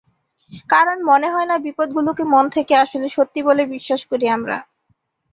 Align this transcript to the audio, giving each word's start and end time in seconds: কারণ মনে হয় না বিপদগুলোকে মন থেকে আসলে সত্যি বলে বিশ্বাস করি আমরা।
কারণ 0.69 0.97
মনে 1.09 1.27
হয় 1.33 1.47
না 1.47 1.55
বিপদগুলোকে 1.65 2.23
মন 2.33 2.45
থেকে 2.55 2.73
আসলে 2.83 3.07
সত্যি 3.09 3.39
বলে 3.47 3.63
বিশ্বাস 3.73 4.01
করি 4.11 4.25
আমরা। 4.37 4.57